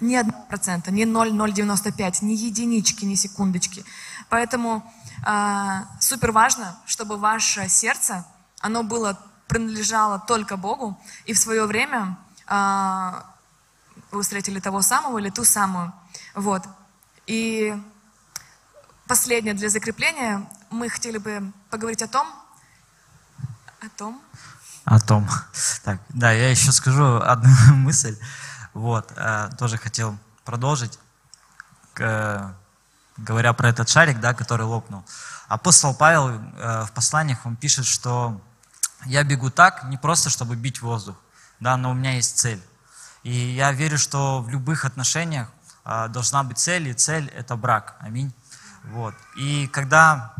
[0.00, 3.84] Ни одного процента, ни 0,095, ни единички, ни секундочки.
[4.28, 4.90] Поэтому
[5.24, 8.24] а, супер важно, чтобы ваше сердце,
[8.60, 13.26] оно было, принадлежало только Богу, и в свое время а,
[14.10, 15.92] вы встретили того самого или ту самую.
[16.34, 16.62] Вот.
[17.26, 17.74] И
[19.06, 22.28] последнее для закрепления, мы хотели бы поговорить о том,
[23.80, 24.22] о том,
[24.84, 25.28] о том.
[25.84, 28.18] Так, да, я еще скажу одну мысль.
[28.74, 30.98] Вот, э, тоже хотел продолжить
[33.16, 35.04] говоря про этот шарик, да, который лопнул.
[35.48, 38.40] Апостол Павел э, в посланиях, он пишет, что
[39.06, 41.16] я бегу так, не просто чтобы бить воздух,
[41.60, 42.62] да, но у меня есть цель.
[43.22, 45.48] И я верю, что в любых отношениях
[45.84, 47.96] э, должна быть цель, и цель– это брак.
[48.00, 48.32] Аминь.
[48.84, 49.14] Вот.
[49.36, 50.34] И когда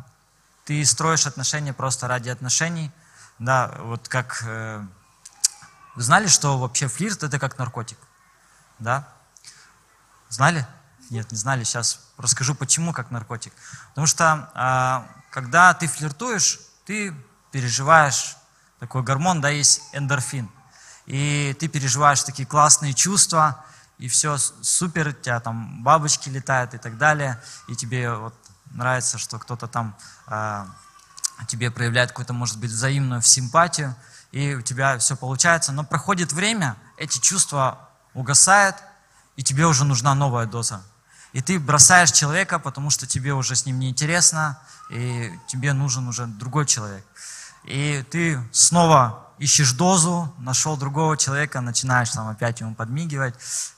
[0.64, 2.92] ты строишь отношения просто ради отношений,
[3.38, 4.42] да, вот как...
[4.46, 4.84] Э,
[5.94, 7.98] вы знали, что вообще флирт– это как наркотик?
[8.78, 9.08] Да?
[10.28, 10.66] Знали?
[11.10, 11.64] Нет, не знали.
[11.64, 13.52] Сейчас расскажу, почему как наркотик.
[13.90, 17.14] Потому что а, когда ты флиртуешь, ты
[17.52, 18.36] переживаешь
[18.78, 20.50] такой гормон, да, есть эндорфин.
[21.06, 23.64] И ты переживаешь такие классные чувства,
[23.98, 28.34] и все супер, у тебя там бабочки летают и так далее, и тебе вот
[28.72, 30.66] нравится, что кто-то там э,
[31.48, 33.94] тебе проявляет какую-то, может быть, взаимную симпатию,
[34.32, 35.72] и у тебя все получается.
[35.72, 38.76] Но проходит время, эти чувства угасают,
[39.36, 40.82] и тебе уже нужна новая доза
[41.36, 44.58] и ты бросаешь человека, потому что тебе уже с ним неинтересно,
[44.88, 47.04] и тебе нужен уже другой человек.
[47.66, 53.34] И ты снова ищешь дозу, нашел другого человека, начинаешь там опять ему подмигивать,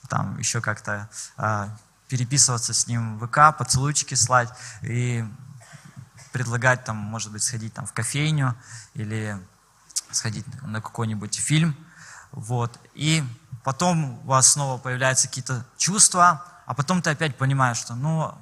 [0.07, 1.69] там еще как-то э,
[2.07, 4.49] переписываться с ним в ВК, поцелуйчики слать
[4.81, 5.25] и
[6.31, 8.55] предлагать там, может быть, сходить там в кофейню
[8.93, 9.37] или
[10.11, 11.75] сходить на какой-нибудь фильм.
[12.31, 12.79] Вот.
[12.93, 13.23] И
[13.63, 18.35] потом у вас снова появляются какие-то чувства, а потом ты опять понимаешь, что ну,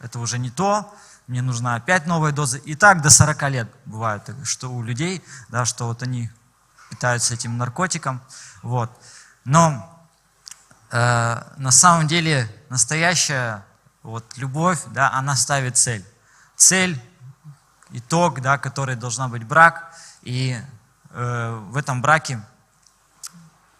[0.00, 0.94] это уже не то,
[1.26, 2.58] мне нужна опять новая доза.
[2.58, 6.30] И так до 40 лет бывает, что у людей, да, что вот они
[6.90, 8.22] питаются этим наркотиком.
[8.62, 8.90] Вот.
[9.44, 10.06] Но
[10.90, 13.64] э, на самом деле настоящая
[14.02, 16.04] вот, любовь, да, она ставит цель.
[16.54, 17.00] Цель,
[17.90, 19.92] итог, да, который должна быть брак.
[20.22, 20.56] И
[21.10, 22.40] э, в этом браке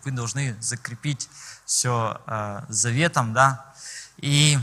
[0.05, 1.29] вы должны закрепить
[1.65, 3.73] все э, заветом, да,
[4.17, 4.59] и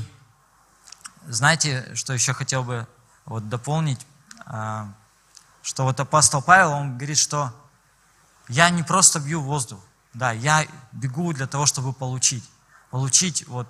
[1.27, 2.87] знаете, что еще хотел бы
[3.25, 4.05] вот дополнить?
[4.45, 4.87] а,
[5.61, 7.53] что вот апостол Павел, он говорит, что
[8.49, 9.79] я не просто бью воздух,
[10.13, 12.43] да, я бегу для того, чтобы получить,
[12.91, 13.67] получить вот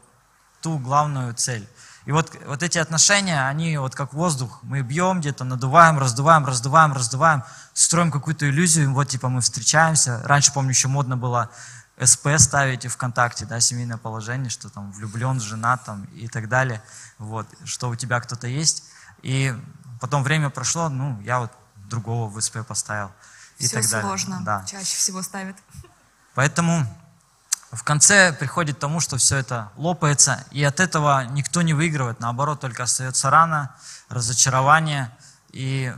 [0.62, 1.68] ту главную цель.
[2.06, 4.60] И вот, вот эти отношения, они вот как воздух.
[4.64, 10.22] Мы бьем где-то, надуваем, раздуваем, раздуваем, раздуваем, строим какую-то иллюзию, вот типа мы встречаемся.
[10.26, 11.50] Раньше, помню, еще модно было
[12.02, 16.82] СП ставить ВКонтакте, да, семейное положение, что там влюблен, женат там и так далее,
[17.18, 18.84] вот, что у тебя кто-то есть.
[19.22, 19.54] И
[20.02, 21.52] потом время прошло, ну, я вот
[21.90, 23.12] другого в СП поставил.
[23.60, 24.08] И Все так далее.
[24.08, 24.66] сложно, Да.
[24.66, 25.56] чаще всего ставят.
[26.34, 26.86] Поэтому
[27.72, 32.20] в конце приходит к тому, что все это лопается, и от этого никто не выигрывает,
[32.20, 33.76] наоборот, только остается рана,
[34.10, 35.16] разочарование,
[35.52, 35.96] и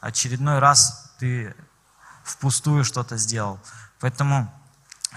[0.00, 1.54] очередной раз ты
[2.24, 3.60] впустую что-то сделал.
[4.00, 4.52] Поэтому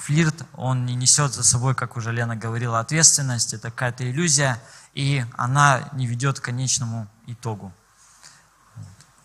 [0.01, 4.61] флирт, он не несет за собой, как уже Лена говорила, ответственность, это какая-то иллюзия,
[4.93, 7.71] и она не ведет к конечному итогу.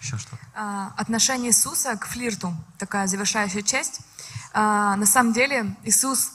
[0.00, 0.38] Еще что-то.
[0.54, 4.00] А, Отношение Иисуса к флирту, такая завершающая часть.
[4.52, 6.32] А, На самом деле Иисус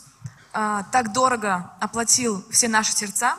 [0.54, 3.36] а, так дорого оплатил все наши сердца,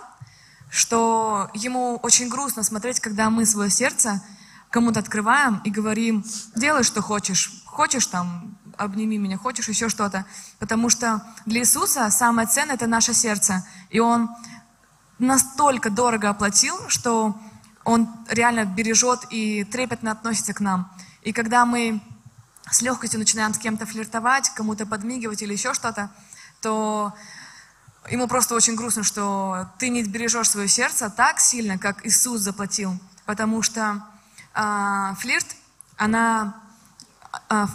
[0.71, 4.23] что ему очень грустно смотреть, когда мы свое сердце
[4.71, 7.65] кому-то открываем и говорим, делай, что хочешь.
[7.67, 10.25] Хочешь там, обними меня, хочешь еще что-то.
[10.59, 13.65] Потому что для Иисуса самое ценное– это наше сердце.
[13.91, 14.31] И Он
[15.19, 17.39] настолько дорого оплатил, что
[17.85, 20.91] Он реально бережет и трепетно относится к нам.
[21.23, 22.01] И когда мы
[22.71, 26.11] с легкостью начинаем с кем-то флиртовать, кому-то подмигивать или еще что-то,
[26.63, 27.13] то
[28.09, 32.99] ему просто очень грустно, что ты не бережешь свое сердце так сильно, как Иисус заплатил.
[33.27, 34.03] Потому что
[34.55, 35.47] а, флирт,
[35.97, 36.55] она,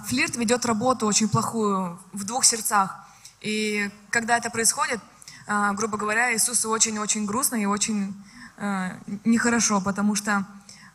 [0.07, 2.97] флирт ведет работу очень плохую в двух сердцах.
[3.41, 4.99] И когда это происходит,
[5.47, 8.15] а, грубо говоря, Иисусу очень-очень грустно и очень
[8.57, 10.45] а, нехорошо, потому что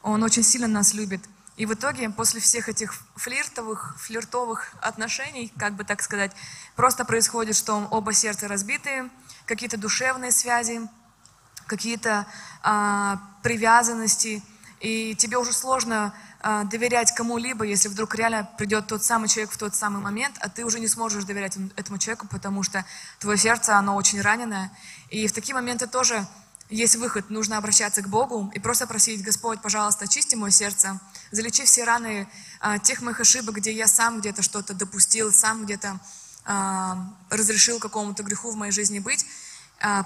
[0.02, 1.20] Он очень сильно нас любит.
[1.56, 6.32] И в итоге, после всех этих флиртовых, флиртовых отношений, как бы так сказать,
[6.74, 9.10] просто происходит, что оба сердца разбитые,
[9.44, 10.80] какие-то душевные связи,
[11.66, 12.26] какие-то
[12.62, 14.42] а, привязанности,
[14.80, 19.58] и тебе уже сложно а, доверять кому-либо, если вдруг реально придет тот самый человек в
[19.58, 22.84] тот самый момент, а ты уже не сможешь доверять этому человеку, потому что
[23.18, 24.72] твое сердце, оно очень раненое.
[25.10, 26.26] И в такие моменты тоже
[26.70, 30.98] есть выход, нужно обращаться к Богу и просто просить, Господь, пожалуйста, очисти мое сердце,
[31.30, 32.26] залечи все раны
[32.60, 36.00] а, тех моих ошибок, где я сам где-то что-то допустил, сам где-то
[36.46, 39.26] а, разрешил какому-то греху в моей жизни быть.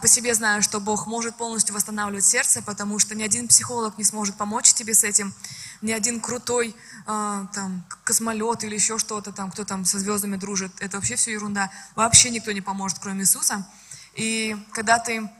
[0.00, 4.04] По себе знаю, что Бог может полностью восстанавливать сердце, потому что ни один психолог не
[4.04, 5.34] сможет помочь тебе с этим,
[5.84, 6.74] ни один крутой
[7.06, 11.32] а, там, космолет или еще что-то, там, кто там со звездами дружит, это вообще все
[11.32, 11.70] ерунда.
[11.94, 13.68] Вообще никто не поможет, кроме Иисуса.
[14.14, 15.30] И когда ты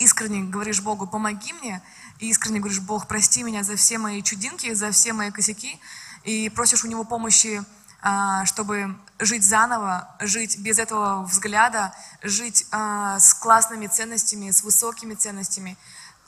[0.00, 1.80] искренне говоришь Богу, помоги мне,
[2.18, 5.78] и искренне говоришь, Бог, прости меня за все мои чудинки, за все мои косяки,
[6.24, 7.64] и просишь у Него помощи,
[8.02, 15.14] а, чтобы жить заново, жить без этого взгляда, жить а, с классными ценностями, с высокими
[15.14, 15.76] ценностями,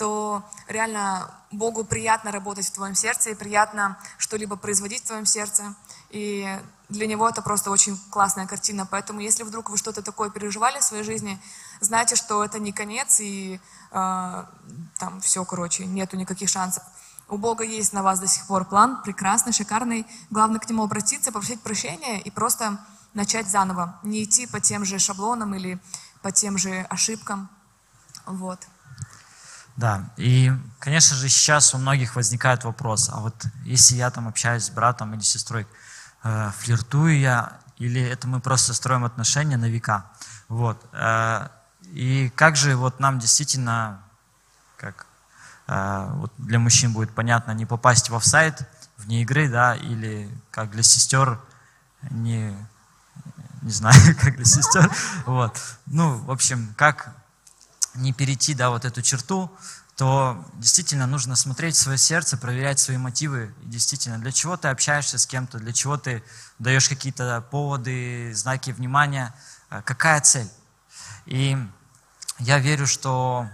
[0.03, 5.77] то реально Богу приятно работать в твоем сердце и приятно что-либо производить в твоем сердце.
[6.11, 8.85] И для него это просто очень классная картина.
[8.85, 11.41] Поэтому, если вдруг вы что-то такое переживали в своей жизни,
[11.81, 13.61] знайте, что это не конец, и
[13.93, 14.45] э,
[14.99, 16.83] там все, короче, нету никаких шансов.
[17.29, 20.05] У Бога есть на вас до сих пор план, прекрасный, шикарный.
[20.31, 22.85] Главное к Нему обратиться, попросить прощения и просто
[23.15, 24.01] начать заново.
[24.03, 25.79] Не идти по тем же шаблонам или
[26.23, 27.49] по тем же ошибкам.
[28.27, 28.59] Вот.
[29.77, 34.65] Да, и, конечно же, сейчас у многих возникает вопрос, а вот если я там общаюсь
[34.65, 35.67] с братом или сестрой,
[36.25, 40.07] э, флиртую я, или это мы просто строим отношения на века?
[40.49, 40.79] Вот.
[40.93, 41.49] э,
[41.85, 44.03] и как же вот нам действительно,
[44.77, 45.07] как
[45.67, 48.63] э, вот для мужчин будет понятно, не попасть в офсайд
[48.99, 51.41] вне игры, да, или как для сестер
[52.11, 52.55] не,
[53.63, 54.91] не знаю, как для сестер,
[55.27, 55.59] вот.
[55.87, 57.15] Ну, в общем, как
[57.95, 59.51] не перейти, да, вот эту черту,
[59.97, 63.55] то действительно нужно смотреть в свое сердце, проверять свои мотивы.
[63.63, 66.25] И действительно, для чего ты общаешься с кем-то, для чего ты
[66.59, 69.35] даешь какие-то поводы, знаки внимания,
[69.71, 70.49] э, какая цель.
[71.27, 71.57] И
[72.39, 73.49] я верю, что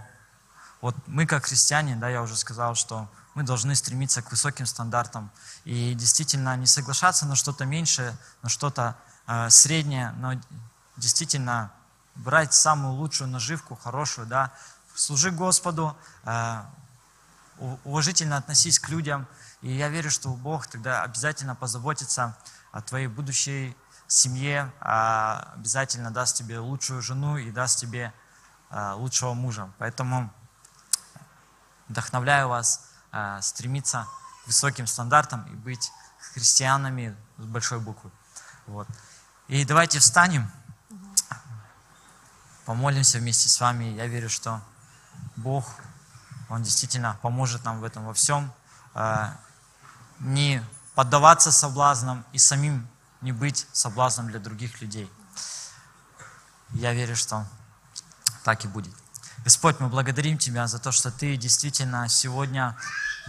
[0.81, 5.29] вот мы как христиане, да, я уже сказал, что мы должны стремиться к высоким стандартам
[5.65, 10.39] и действительно не соглашаться на что-то меньшее, на что-то э, среднее, но
[10.97, 11.71] действительно
[12.15, 14.51] брать самую лучшую наживку, хорошую, да,
[14.95, 16.63] служи Господу, э,
[17.83, 19.27] уважительно относись к людям,
[19.61, 22.37] и я верю, что Бог тогда обязательно позаботится
[22.71, 23.75] о твоей будущей
[24.07, 28.13] семье, а обязательно даст тебе лучшую жену и даст тебе
[28.69, 29.69] э, лучшего мужа.
[29.77, 30.33] Поэтому
[31.87, 34.07] вдохновляю вас э, стремиться
[34.43, 35.91] к высоким стандартам и быть
[36.33, 38.11] христианами с большой буквы.
[38.67, 38.87] Вот.
[39.47, 40.49] И давайте встанем,
[42.69, 43.85] помолимся вместе с вами.
[43.95, 44.61] Я верю, что
[45.37, 45.65] Бог,
[46.49, 48.53] Он действительно поможет нам в этом во всем.
[48.93, 49.31] Э,
[50.19, 50.63] не
[50.93, 52.87] поддаваться соблазнам и самим
[53.21, 55.11] не быть соблазном для других людей.
[56.69, 57.43] Я верю, что
[58.43, 58.93] так и будет.
[59.43, 62.77] Господь, мы благодарим Тебя за то, что Ты действительно сегодня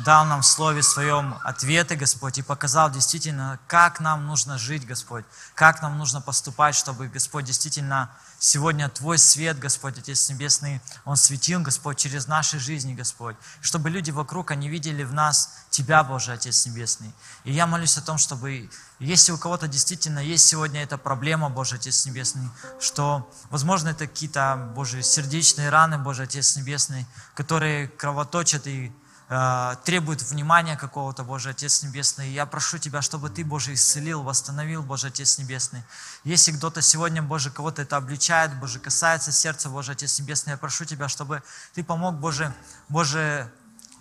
[0.05, 5.25] дал нам в Слове Своем ответы, Господь, и показал действительно, как нам нужно жить, Господь,
[5.55, 11.61] как нам нужно поступать, чтобы, Господь, действительно сегодня Твой свет, Господь, Отец Небесный, Он светил,
[11.61, 16.65] Господь, через наши жизни, Господь, чтобы люди вокруг, они видели в нас Тебя, Боже, Отец
[16.67, 17.13] Небесный.
[17.45, 21.75] И я молюсь о том, чтобы, если у кого-то действительно есть сегодня эта проблема, Боже,
[21.77, 22.49] Отец Небесный,
[22.81, 28.91] что, возможно, это какие-то, Боже, сердечные раны, Боже, Отец Небесный, которые кровоточат и
[29.33, 32.33] Э, требует внимания какого-то, Боже Отец Небесный.
[32.33, 35.85] я прошу Тебя, чтобы Ты, Боже, исцелил, восстановил, Боже Отец Небесный.
[36.25, 40.85] Если кто-то сегодня, Боже, кого-то это обличает, Боже, касается сердца, Боже Отец Небесный, я прошу
[40.85, 42.53] Тебя, чтобы Ты помог, Боже,
[42.89, 43.49] Боже,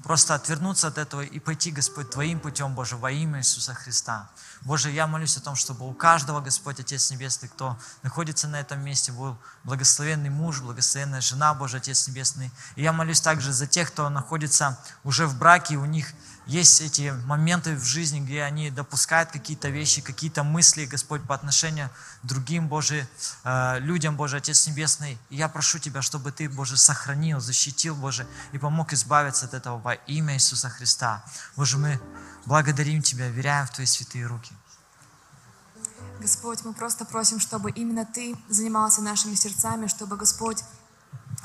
[0.03, 4.31] просто отвернуться от этого и пойти, Господь, Твоим путем, Боже, во имя Иисуса Христа.
[4.61, 8.83] Боже, я молюсь о том, чтобы у каждого, Господь, Отец Небесный, кто находится на этом
[8.83, 12.51] месте, был благословенный муж, благословенная жена, Боже, Отец Небесный.
[12.75, 16.13] И я молюсь также за тех, кто находится уже в браке, у них
[16.49, 21.89] есть эти моменты в жизни, где они допускают какие-то вещи, какие-то мысли, Господь, по отношению
[22.23, 23.07] к другим, Боже,
[23.43, 25.19] э, людям, Боже, Отец Небесный.
[25.29, 29.77] И я прошу Тебя, чтобы Ты, Боже, сохранил, защитил, Боже, и помог избавиться от этого
[29.77, 31.23] во имя Иисуса Христа.
[31.55, 32.01] Боже, мы
[32.47, 34.51] благодарим Тебя, веряем в Твои святые руки.
[36.19, 40.63] Господь, мы просто просим, чтобы именно Ты занимался нашими сердцами, чтобы, Господь,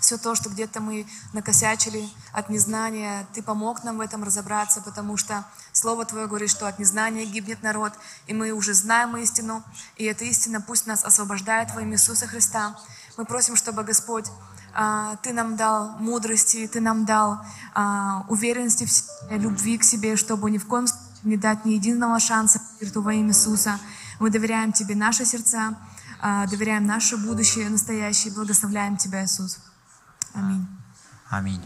[0.00, 5.16] все то, что где-то мы накосячили от незнания, Ты помог нам в этом разобраться, потому
[5.16, 7.92] что Слово Твое говорит, что от незнания гибнет народ,
[8.26, 9.62] и мы уже знаем истину,
[9.96, 12.76] и эта истина пусть нас освобождает во имя Иисуса Христа.
[13.16, 14.26] Мы просим, чтобы Господь
[14.74, 17.38] а, ты нам дал мудрости, Ты нам дал
[17.74, 22.18] а, уверенности, в любви к себе, чтобы ни в коем случае не дать ни единого
[22.18, 22.60] шанса
[22.94, 23.78] во имя Иисуса.
[24.18, 25.76] Мы доверяем Тебе наши сердца,
[26.50, 29.58] доверяем наше будущее, настоящее, благословляем Тебя, Иисус.
[30.34, 30.66] Аминь.
[31.30, 31.60] Аминь.